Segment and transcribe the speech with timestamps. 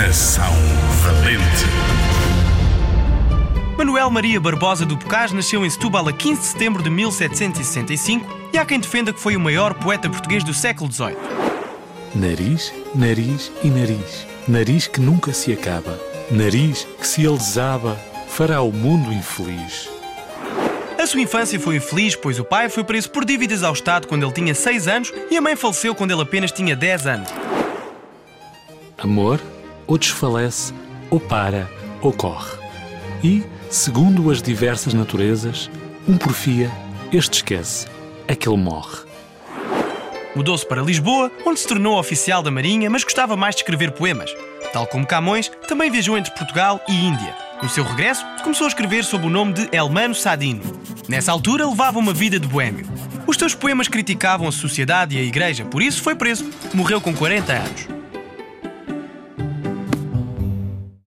[0.00, 0.54] Coração
[1.02, 1.66] valente.
[3.76, 8.56] Manuel Maria Barbosa do Bocage nasceu em Setúbal a 15 de setembro de 1765 e
[8.56, 11.16] há quem defenda que foi o maior poeta português do século XVIII.
[12.14, 14.26] Nariz, nariz e nariz.
[14.48, 16.00] Nariz que nunca se acaba.
[16.30, 17.94] Nariz que se ele desaba,
[18.26, 19.86] fará o mundo infeliz.
[20.98, 24.24] A sua infância foi infeliz, pois o pai foi preso por dívidas ao Estado quando
[24.24, 27.28] ele tinha 6 anos e a mãe faleceu quando ele apenas tinha 10 anos.
[28.96, 29.38] Amor,
[29.90, 30.72] ou desfalece,
[31.10, 31.68] ou para,
[32.00, 32.56] ou corre.
[33.24, 35.68] E, segundo as diversas naturezas,
[36.08, 36.70] um porfia,
[37.12, 37.88] este esquece,
[38.28, 38.98] aquele morre.
[40.36, 44.32] Mudou-se para Lisboa, onde se tornou oficial da Marinha, mas gostava mais de escrever poemas.
[44.72, 47.34] Tal como Camões, também viajou entre Portugal e Índia.
[47.60, 50.62] No seu regresso, começou a escrever sob o nome de Elmano Sadino.
[51.08, 52.86] Nessa altura, levava uma vida de boêmio.
[53.26, 56.48] Os seus poemas criticavam a sociedade e a igreja, por isso foi preso.
[56.72, 57.99] Morreu com 40 anos.